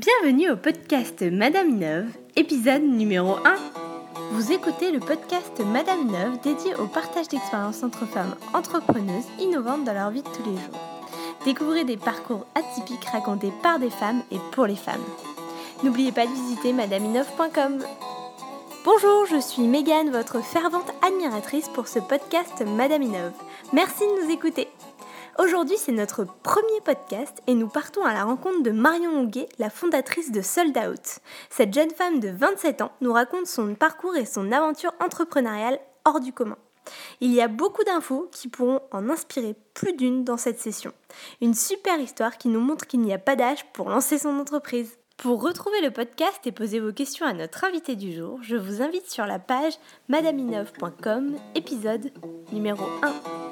[0.00, 3.56] Bienvenue au podcast Madame Innove, épisode numéro 1.
[4.32, 9.92] Vous écoutez le podcast Madame Innove dédié au partage d'expériences entre femmes entrepreneuses innovantes dans
[9.92, 10.80] leur vie de tous les jours.
[11.44, 15.04] Découvrez des parcours atypiques racontés par des femmes et pour les femmes.
[15.82, 17.84] N'oubliez pas de visiter madameinove.com.
[18.86, 23.34] Bonjour, je suis Megan, votre fervente admiratrice pour ce podcast Madame Innove.
[23.74, 24.68] Merci de nous écouter.
[25.42, 29.70] Aujourd'hui, c'est notre premier podcast et nous partons à la rencontre de Marion Longuet, la
[29.70, 31.20] fondatrice de Sold Out.
[31.48, 36.20] Cette jeune femme de 27 ans nous raconte son parcours et son aventure entrepreneuriale hors
[36.20, 36.58] du commun.
[37.22, 40.92] Il y a beaucoup d'infos qui pourront en inspirer plus d'une dans cette session.
[41.40, 44.98] Une super histoire qui nous montre qu'il n'y a pas d'âge pour lancer son entreprise.
[45.16, 48.82] Pour retrouver le podcast et poser vos questions à notre invité du jour, je vous
[48.82, 49.78] invite sur la page
[50.10, 52.12] madaminov.com, épisode
[52.52, 53.49] numéro 1.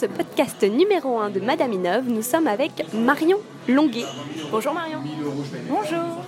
[0.00, 3.36] Ce podcast numéro 1 de Madame Inov, nous sommes avec Marion
[3.68, 4.06] Longuet.
[4.50, 5.00] Bonjour Marion.
[5.68, 6.24] Bonjour.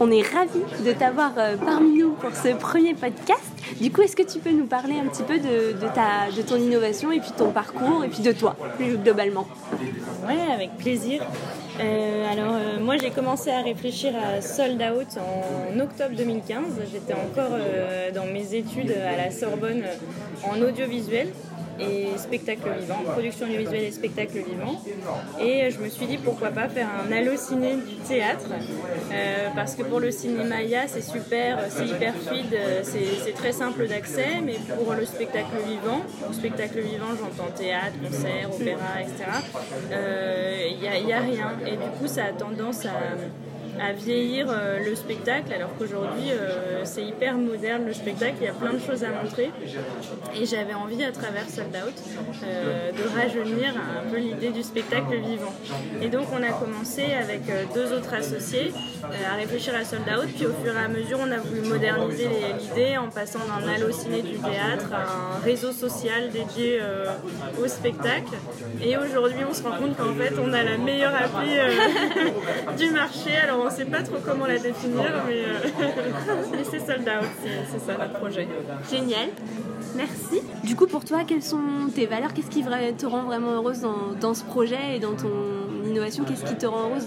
[0.00, 3.44] On est ravis de t'avoir euh, parmi nous pour ce premier podcast.
[3.80, 6.56] Du coup, est-ce que tu peux nous parler un petit peu de, ta, de ton
[6.56, 9.46] innovation et puis ton parcours et puis de toi, plus globalement?
[10.26, 11.22] Oui, avec plaisir.
[11.80, 16.64] Euh, alors, euh, moi, j'ai commencé à réfléchir à Sold Out en octobre 2015.
[16.92, 17.56] J'étais encore
[18.12, 19.84] dans mes études à la Sorbonne
[20.44, 21.28] en audiovisuel
[21.78, 24.82] et spectacle vivant, production audiovisuelle et spectacle vivant.
[25.40, 28.46] Et je me suis dit pourquoi pas faire un halluciné du théâtre,
[29.12, 33.86] euh, parce que pour le cinéma IA c'est super, c'est hyper fluide, c'est très simple
[33.86, 39.24] d'accès, mais pour le spectacle vivant, le spectacle vivant j'entends théâtre, concert, opéra, etc.,
[40.70, 41.52] il n'y y a rien.
[41.66, 42.92] Et du coup ça a tendance à
[43.80, 48.48] à vieillir euh, le spectacle, alors qu'aujourd'hui euh, c'est hyper moderne le spectacle, il y
[48.48, 49.50] a plein de choses à montrer.
[50.34, 51.94] Et j'avais envie à travers Sold Out
[52.44, 55.54] euh, de rajeunir un peu l'idée du spectacle vivant.
[56.00, 57.42] Et donc on a commencé avec
[57.74, 58.72] deux autres associés
[59.30, 62.28] à réfléchir à Sold Out, puis au fur et à mesure on a voulu moderniser
[62.58, 66.80] l'idée en passant d'un halluciné du théâtre à un réseau social dédié
[67.62, 68.34] au spectacle.
[68.82, 71.50] Et aujourd'hui on se rend compte qu'en fait on a la meilleure appli
[72.76, 73.36] du marché.
[73.42, 77.78] Alors on ne sait pas trop comment la définir, mais, euh, c'est sold out, c'est
[77.78, 78.48] ça notre projet.
[78.90, 79.28] Génial.
[79.94, 80.42] Merci.
[80.64, 82.32] Du coup, pour toi, quelles sont tes valeurs?
[82.32, 82.64] Qu'est-ce qui
[82.96, 83.80] te rend vraiment heureuse
[84.20, 85.30] dans, ce projet et dans ton
[85.86, 86.24] innovation?
[86.24, 87.06] Qu'est-ce qui te rend heureuse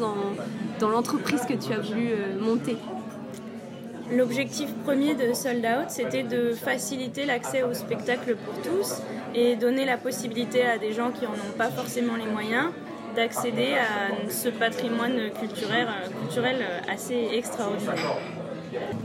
[0.79, 2.77] dans, l'entreprise que tu as voulu euh, monter?
[4.11, 9.01] L'objectif premier de Sold Out, c'était de faciliter l'accès au spectacle pour tous
[9.33, 12.67] et donner la possibilité à des gens qui n'en ont pas forcément les moyens
[13.15, 15.87] d'accéder à ce patrimoine culturel,
[16.21, 18.17] culturel assez extraordinaire.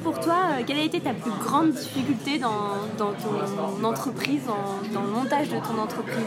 [0.02, 4.42] Pour toi, quelle a été ta plus grande difficulté dans, ton entreprise,
[4.92, 6.24] dans le montage de ton entreprise?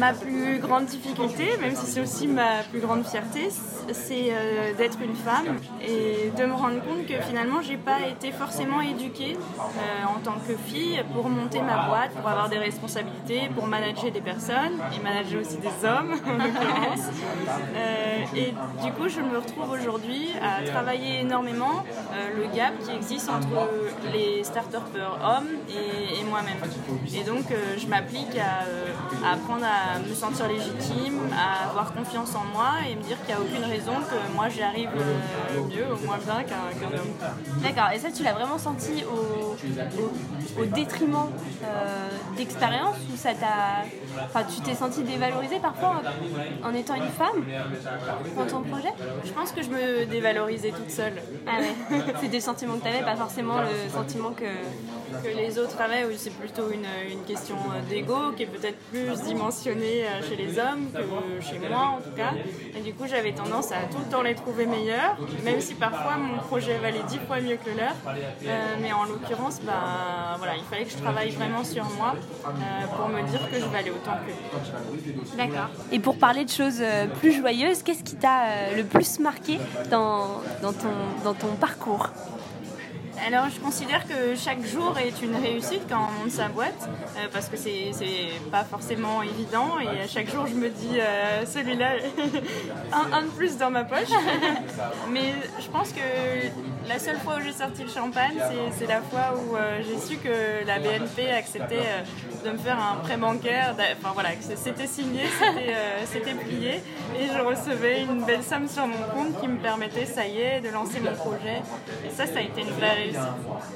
[0.00, 3.50] Ma plus grande difficulté, même si c'est aussi ma plus grande fierté,
[3.92, 8.32] c'est euh, d'être une femme et de me rendre compte que finalement j'ai pas été
[8.32, 13.50] forcément éduquée euh, en tant que fille pour monter ma boîte, pour avoir des responsabilités,
[13.54, 16.14] pour manager des personnes et manager aussi des hommes.
[17.76, 21.84] Euh, et du coup je me retrouve aujourd'hui à travailler énormément
[22.36, 23.68] le gap qui existe entre
[24.12, 26.58] les start hommes et, moi-même.
[27.14, 27.44] Et donc
[27.78, 33.02] je m'applique à apprendre à me sentir légitime, à avoir confiance en moi et me
[33.02, 36.42] dire qu'il n'y a aucune raison que moi j'y arrive euh, mieux ou moins bien
[36.44, 37.62] qu'un homme.
[37.62, 39.56] D'accord, et ça tu l'as vraiment senti au,
[40.60, 41.30] au, détriment
[41.64, 43.84] euh, d'expérience ou ça t'a.
[44.24, 46.02] Enfin, tu t'es senti dévalorisée parfois
[46.64, 47.44] en, étant une femme
[48.36, 48.92] dans ton projet?
[49.24, 51.14] Je pense que je me dévalorisais toute seule.
[51.46, 54.44] Ah ouais, c'était le sentiment que tu avais, pas forcément le sentiment que.
[55.24, 57.56] Que les autres avaient, oui, c'est plutôt une, une question
[57.88, 62.14] d'ego qui est peut-être plus dimensionnée euh, chez les hommes que chez moi en tout
[62.16, 62.32] cas.
[62.76, 66.16] Et du coup, j'avais tendance à tout le temps les trouver meilleurs, même si parfois
[66.16, 67.94] mon projet valait dix fois mieux que le leur.
[68.46, 72.14] Euh, mais en l'occurrence, bah, voilà, il fallait que je travaille vraiment sur moi
[72.46, 74.09] euh, pour me dire que je valais autant
[75.36, 75.70] D'accord.
[75.92, 76.82] Et pour parler de choses
[77.20, 79.58] plus joyeuses, qu'est-ce qui t'a le plus marqué
[79.90, 80.88] dans, dans, ton,
[81.24, 82.10] dans ton parcours?
[83.26, 87.26] Alors je considère que chaque jour est une réussite quand on monte sa boîte euh,
[87.30, 87.92] parce que c'est
[88.50, 91.90] pas forcément évident et à chaque jour je me dis euh, celui-là
[93.12, 94.08] un, de plus dans ma poche.
[95.10, 96.00] Mais je pense que
[96.90, 98.34] la seule fois où j'ai sorti le champagne
[98.76, 101.86] c'est la fois où euh, j'ai su que la BNP acceptait
[102.44, 103.76] de me faire un prêt bancaire.
[103.98, 105.22] Enfin voilà, c'était signé,
[106.06, 106.82] c'était plié
[107.16, 110.60] et je recevais une belle somme sur mon compte qui me permettait, ça y est,
[110.60, 111.62] de lancer mon projet.
[112.04, 113.20] Et ça, ça a été une vraie réussite.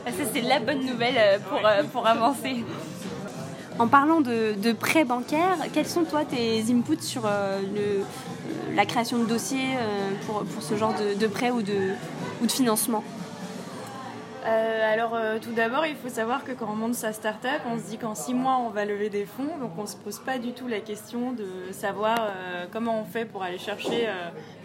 [0.06, 2.64] Ah, ça, c'est la bonne nouvelle euh, pour, euh, pour avancer.
[3.78, 8.04] En parlant de, prêts bancaires, quels sont toi tes inputs sur le,
[8.76, 9.76] la création de dossiers
[10.26, 11.90] pour, pour, ce genre de, de prêt ou de,
[12.44, 13.02] ou de financement
[14.46, 17.78] euh, alors euh, tout d'abord, il faut savoir que quand on monte sa start-up, on
[17.78, 19.56] se dit qu'en six mois, on va lever des fonds.
[19.58, 23.06] Donc on ne se pose pas du tout la question de savoir euh, comment on
[23.06, 24.06] fait pour aller chercher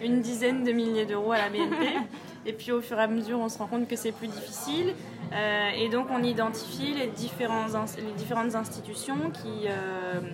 [0.04, 1.94] une dizaine de milliers d'euros à la BNP.
[2.46, 4.96] et puis au fur et à mesure, on se rend compte que c'est plus difficile.
[5.78, 9.70] et donc on identifie les, différents les différentes institutions qui,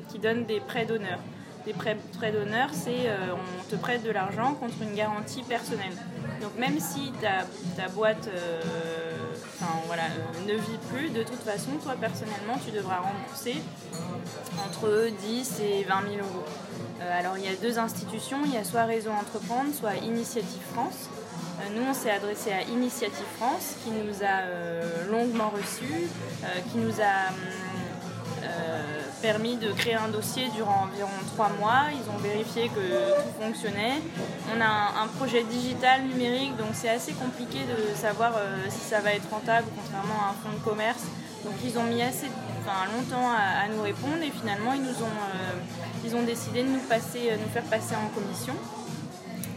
[0.09, 1.19] qui donnent des prêts d'honneur.
[1.65, 1.97] Des prêts,
[2.31, 5.93] d'honneur, c'est on te prête de l'argent contre une garantie personnelle.
[6.41, 7.45] Donc même si ta,
[7.75, 8.29] ta boîte
[9.87, 10.03] voilà,
[10.47, 13.61] ne vit plus, de toute façon, toi personnellement, tu devras rembourser
[14.65, 16.45] entre 10 et 20 000 euros.
[17.01, 20.61] Euh, alors il y a deux institutions, il y a soit Réseau Entreprendre, soit Initiative
[20.73, 21.09] France.
[21.59, 26.09] Euh, nous, on s'est adressé à Initiative France, qui nous a euh, longuement reçus,
[26.71, 27.31] qui nous a
[29.25, 31.89] permis de créer un dossier durant environ trois mois.
[31.99, 32.85] Ils ont vérifié que
[33.17, 33.97] tout fonctionnait.
[34.55, 38.99] On a un, projet digital numérique, donc c'est assez compliqué de savoir euh, si ça
[38.99, 41.05] va être rentable, contrairement à un fonds de commerce.
[41.43, 42.29] Donc ils ont mis assez
[42.59, 46.69] enfin, longtemps à, nous répondre et finalement ils nous ont, euh, ils ont décidé de
[46.69, 48.53] nous, passer, nous faire passer en commission.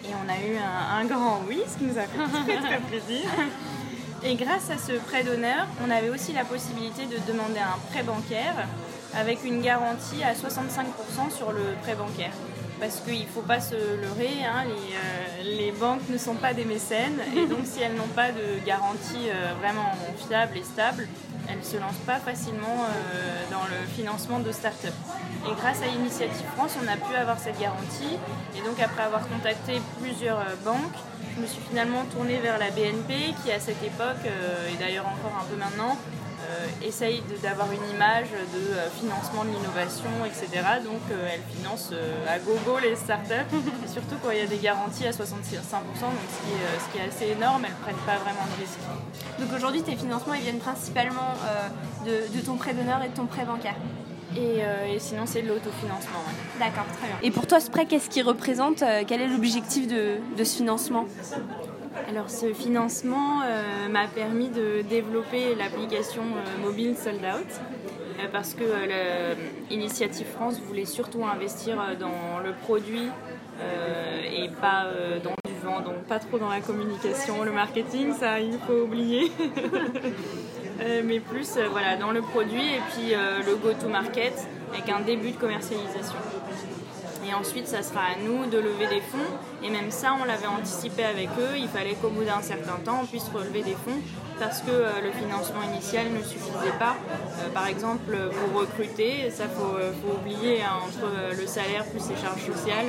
[0.06, 2.81] Et on a eu un, un grand oui, ce qui nous a fait très très
[2.88, 3.26] plaisir.
[4.25, 8.03] Et grâce à ce prêt d'honneur, on avait aussi la possibilité de demander un prêt
[8.03, 8.67] bancaire
[9.14, 12.32] avec une garantie à 65% sur le prêt bancaire.
[12.81, 16.64] Parce qu'il ne faut pas se leurrer, hein, euh, les, banques ne sont pas des
[16.64, 19.90] mécènes, et donc si elles n'ont pas de garantie euh, vraiment
[20.28, 21.08] fiable et stable,
[21.49, 24.94] elles ne se lancent pas facilement euh, dans le financement de start-up.
[25.46, 28.16] Et grâce à Initiative France, on a pu avoir cette garantie,
[28.56, 30.99] et donc après avoir contacté plusieurs banques,
[31.38, 35.38] je me suis finalement tournée vers la BNP qui à cette époque, et d'ailleurs encore
[35.40, 35.96] un peu maintenant,
[36.49, 40.49] euh, essaye d'avoir une image de euh, financement de l'innovation, etc.
[40.82, 41.93] Donc euh, elle finance
[42.26, 43.52] à gogo les startups,
[43.85, 46.93] et surtout quand il y a des garanties à 65%, donc ce qui, est, ce
[46.93, 48.79] qui est assez énorme, elles ne prennent pas vraiment de risques.
[49.38, 51.34] Donc aujourd'hui, tes financements ils viennent principalement
[52.06, 53.76] de, ton prêt d'honneur et de ton prêt bancaire?
[54.37, 56.21] Et, sinon, c'est de l'autofinancement.
[56.59, 57.17] D'accord, très bien.
[57.23, 61.07] Et pour toi, ce prêt, qu'est-ce qu'il représente Quel est l'objectif de, de, ce financement?
[62.09, 67.61] Alors ce financement euh, m'a permis de développer l'application euh, mobile Sold Out
[68.19, 68.65] euh, parce que
[69.71, 73.09] l'Initiative France voulait surtout investir dans le produit
[74.33, 74.87] et pas
[75.25, 79.33] dans du vent, donc pas trop dans la communication, le marketing, ça il faut oublier.
[80.79, 86.19] mais plus voilà, dans le produit et puis le go-to-market avec un début de commercialisation.
[87.29, 89.19] Et ensuite, ça sera à nous de lever des fonds.
[89.63, 91.59] Et même ça, on l'avait anticipé avec eux.
[91.59, 94.01] Il fallait qu'au bout d'un certain temps, on puisse relever des fonds
[94.39, 96.97] parce que euh, le financement initial ne suffisait pas.
[97.41, 102.09] Euh, par exemple, pour recruter, ça faut, euh, faut oublier hein, entre le salaire plus
[102.09, 102.87] les charges sociales.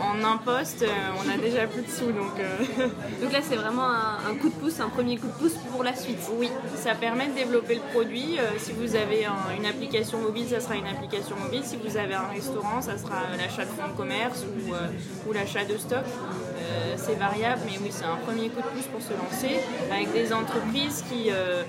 [0.00, 0.84] En un poste,
[1.18, 2.12] on a déjà plus de sous.
[2.12, 2.36] Donc,
[3.22, 5.94] donc là, c'est vraiment un, coup de pouce, un premier coup de pouce pour la
[5.94, 6.18] suite.
[6.38, 8.38] Oui, ça permet de développer le produit.
[8.58, 11.62] si vous avez une application mobile, ça sera une application mobile.
[11.64, 15.64] Si vous avez un restaurant, ça sera l'achat de fonds de commerce ou, ou l'achat
[15.64, 16.04] de stock.
[16.64, 19.60] Euh, c'est variable, mais oui, c'est un premier coup de pouce pour se lancer
[19.90, 21.62] avec des entreprises qui, euh,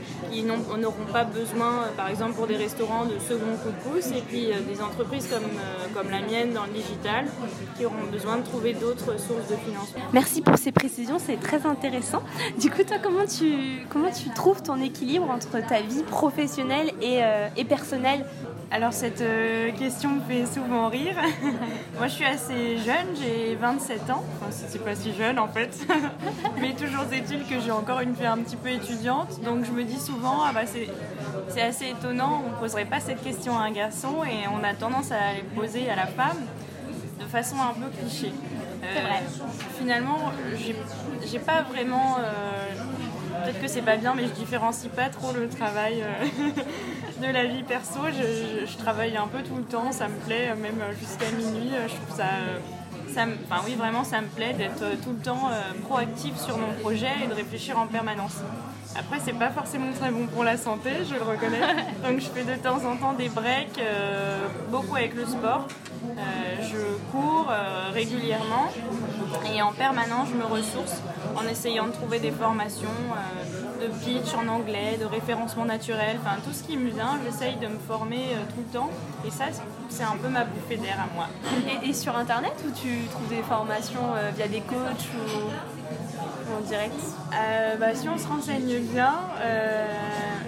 [0.77, 4.21] n'auront pas besoin, euh, par exemple pour des restaurants, de second coup de pouce, et
[4.21, 5.49] puis des entreprises comme,
[5.93, 7.25] comme la mienne dans le digital
[7.75, 10.01] qui auront besoin de trouver d'autres sources de financement.
[10.13, 12.23] Merci pour ces précisions, c'est très intéressant.
[12.59, 17.21] Du coup, toi, comment tu, comment tu trouves ton équilibre entre ta vie professionnelle et,
[17.57, 18.25] et personnelle?
[18.71, 19.23] Alors cette
[19.77, 21.15] question me fait souvent rire.
[21.97, 24.23] Moi je suis assez jeune, j'ai 27 ans.
[24.41, 25.85] Enfin, c'est pas si jeune en fait.
[26.61, 29.39] Mais toujours est-il que j'ai encore une vie un petit peu étudiante.
[29.43, 30.61] Donc je me dis souvent, ah bah
[31.47, 34.73] c'est assez étonnant, on ne poserait pas cette question à un garçon et on a
[34.73, 36.37] tendance à les poser à la femme
[37.35, 38.31] façon un peu cliché.
[38.83, 39.23] Euh, vrai.
[39.77, 40.31] Finalement,
[41.25, 42.17] j'ai pas vraiment.
[42.19, 47.33] Euh, peut-être que c'est pas bien, mais je différencie pas trop le travail euh, de
[47.33, 47.99] la vie perso.
[48.07, 51.71] Je, je, travaille un peu tout le temps, ça me plaît, même jusqu'à minuit.
[51.87, 52.29] Je trouve ça
[53.17, 55.49] enfin oui, vraiment, ça me plaît d'être tout le temps
[55.87, 58.41] proactive sur mon projet et de réfléchir en permanence.
[58.97, 61.59] Après, c'est pas forcément très bon pour la santé, je le reconnais.
[62.07, 65.67] Donc, je fais de temps en temps des breaks, euh, beaucoup avec le sport.
[66.61, 66.77] Je
[67.11, 67.51] cours
[67.93, 68.67] régulièrement
[69.53, 71.01] et en permanence, je me ressource
[71.35, 72.87] en essayant de trouver des formations
[73.81, 77.67] de pitch en anglais, de référencement naturel, enfin tout ce qui me vient, j'essaye de
[77.67, 78.89] me former tout le temps.
[79.25, 79.45] Et ça,
[79.89, 81.27] c'est un peu ma bouffée d'air à moi.
[81.83, 86.95] Et, sur internet où tu trouves des formations euh, via des coachs ou, en direct?
[87.33, 89.85] Euh, bah, Si on se renseigne bien, euh,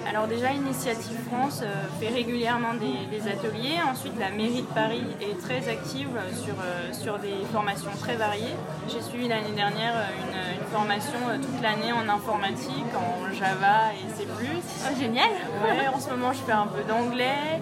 [0.10, 3.78] alors déjà, Initiative France euh, fait régulièrement des, ateliers.
[3.92, 8.56] Ensuite, la mairie de Paris est très active sur, euh, sur des formations très variées.
[8.88, 10.38] J'ai suivi l'année dernière une,
[10.72, 14.28] formation toute l'année en informatique, en Java et C+.
[14.28, 15.30] Oh, génial
[15.64, 17.62] ouais, En ce moment, je fais un peu d'anglais.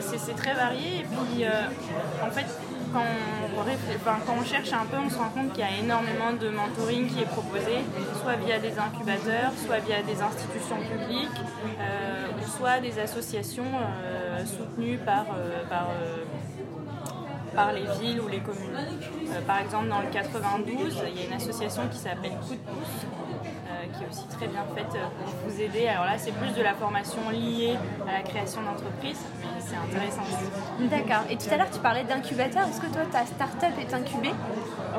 [0.00, 1.00] c'est très varié.
[1.00, 1.44] Et puis,
[2.22, 2.46] en fait,
[2.94, 7.08] quand on, cherche un peu, on se rend compte qu'il y a énormément de mentoring
[7.08, 7.78] qui est proposé,
[8.22, 11.40] soit via des incubateurs, soit via des institutions publiques,
[11.80, 15.64] euh, soit des associations euh, soutenues par, euh,
[17.54, 18.76] par, les villes ou les communes.
[19.46, 23.06] par exemple, dans le 92, il y a une association qui s'appelle Coup de pouce,
[23.96, 25.88] qui est aussi très bien faite pour vous aider.
[25.88, 27.76] Alors là, c'est plus de la formation liée
[28.08, 30.88] à la création d'entreprise, mais c'est intéressant aussi.
[30.88, 31.24] D'accord.
[31.30, 32.66] Et tout à l'heure, tu parlais d'incubateur.
[32.68, 34.34] Est-ce que toi, ta start-up est incubée?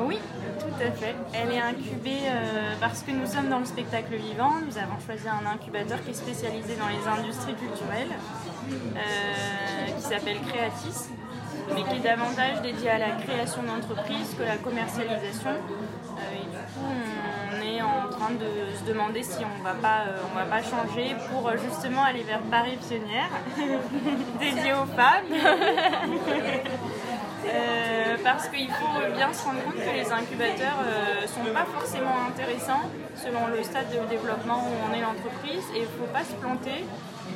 [0.02, 0.18] Oui,
[0.58, 1.14] tout à fait.
[1.32, 4.52] Elle est incubée euh, parce que nous sommes dans le spectacle vivant.
[4.66, 8.14] Nous avons choisi un incubateur qui est spécialisé dans les industries culturelles,
[8.70, 11.08] euh, qui s'appelle Creatis,
[11.74, 15.50] mais qui est davantage dédié à la création d'entreprises que la commercialisation.
[15.50, 17.25] Euh, et du coup, en
[18.34, 22.02] de se demander si on va pas, euh, on va pas changer pour euh, justement
[22.02, 23.30] aller vers Paris Pionnière,
[24.40, 25.32] dédié aux femmes.
[27.48, 30.82] Euh, parce qu'il faut bien se rendre compte que les incubateurs
[31.22, 35.78] ne sont pas forcément intéressants selon le stade de développement où on est l'entreprise et
[35.78, 36.84] il ne faut pas se planter.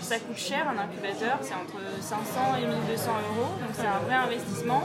[0.01, 4.17] Ça coûte cher un incubateur, c'est entre 500 et 1200 euros, donc c'est un vrai
[4.17, 4.83] investissement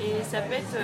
[0.00, 0.78] et ça peut être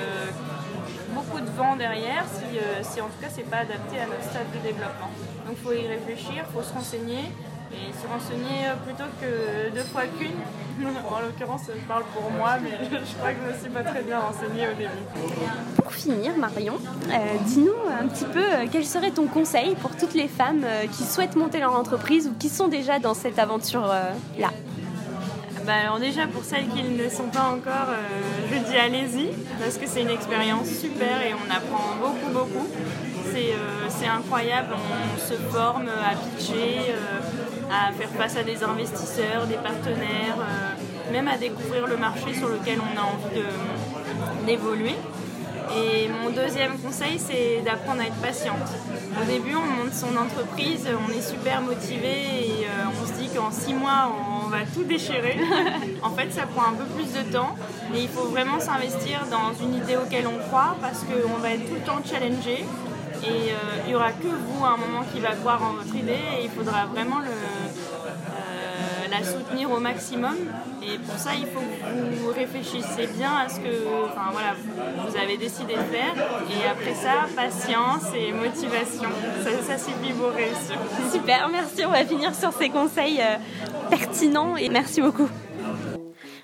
[1.14, 4.50] beaucoup de vent derrière euh, si, en tout cas c'est pas adapté à notre stade
[4.52, 5.10] de développement.
[5.46, 7.24] Donc il faut y réfléchir, il faut se renseigner
[7.72, 10.38] et se renseigner euh, plutôt que deux fois qu'une.
[10.86, 14.02] en l'occurrence, je parle pour moi, mais je crois que je ne suis pas très
[14.02, 15.82] bien renseignée au début.
[15.82, 16.74] Pour finir, Marion,
[17.08, 21.36] euh, dis-nous un petit peu quel serait ton conseil pour toutes les femmes qui souhaitent
[21.36, 24.50] monter leur entreprise ou qui sont déjà dans cette aventure-là
[25.68, 29.28] bah, alors déjà pour celles qui ne sont pas encore, euh, je dis allez-y
[29.60, 32.66] parce que c'est une expérience super et on apprend beaucoup beaucoup.
[33.30, 37.20] C'est euh, incroyable, on se forme à pitcher, euh,
[37.70, 40.38] à faire face à des investisseurs, des partenaires,
[41.12, 43.42] même à découvrir le marché sur lequel on a envie
[44.46, 44.94] d'évoluer.
[45.76, 48.68] Et mon deuxième conseil, c'est d'apprendre à être patiente.
[49.20, 53.50] Au début, on monte son entreprise, on est super motivé et on se dit qu'en
[53.50, 54.10] six mois,
[54.44, 55.38] on va tout déchirer.
[56.02, 57.56] en fait, ça prend un peu plus de temps
[57.94, 61.66] et il faut vraiment s'investir dans une idée auquel on croit parce qu'on va être
[61.68, 62.64] tout le temps challengé
[63.24, 65.94] et euh, il n'y aura que vous à un moment qui va croire en votre
[65.94, 67.68] idée et il faudra vraiment le, euh,
[69.10, 70.36] la soutenir au maximum.
[70.82, 74.54] Et pour ça, il faut que vous réfléchissiez bien à ce que enfin, voilà,
[75.06, 76.14] vous avez décidé de faire.
[76.50, 79.10] Et après ça, patience et motivation.
[79.42, 80.78] Ça, ça suffit pour réussir.
[81.12, 81.84] Super, merci.
[81.86, 83.36] On va finir sur ces conseils euh,
[83.90, 85.28] pertinents et merci beaucoup.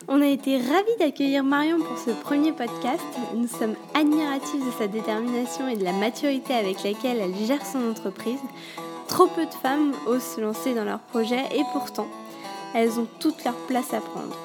[0.07, 3.03] On a été ravis d'accueillir Marion pour ce premier podcast.
[3.35, 7.91] Nous sommes admiratifs de sa détermination et de la maturité avec laquelle elle gère son
[7.91, 8.39] entreprise.
[9.09, 12.07] Trop peu de femmes osent se lancer dans leurs projets et pourtant,
[12.75, 14.37] elles ont toute leur place à prendre.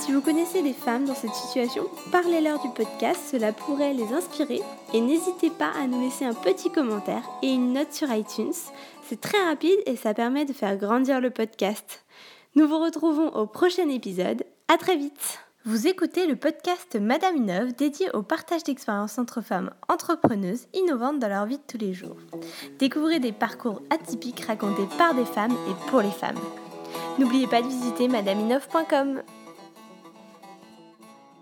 [0.00, 4.62] Si vous connaissez des femmes dans cette situation, parlez-leur du podcast, cela pourrait les inspirer
[4.94, 8.54] et n'hésitez pas à nous laisser un petit commentaire et une note sur iTunes.
[9.06, 12.04] C'est très rapide et ça permet de faire grandir le podcast.
[12.54, 14.44] Nous vous retrouvons au prochain épisode.
[14.68, 15.40] À très vite.
[15.64, 21.28] Vous écoutez le podcast Madame Innove dédié au partage d'expériences entre femmes entrepreneuses innovantes dans
[21.28, 22.16] leur vie de tous les jours.
[22.78, 26.38] Découvrez des parcours atypiques racontés par des femmes et pour les femmes.
[27.18, 29.22] N'oubliez pas de visiter madameinov.com.